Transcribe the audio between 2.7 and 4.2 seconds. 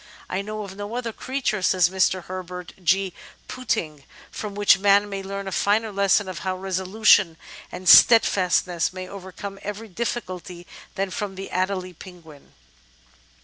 G. Pouting,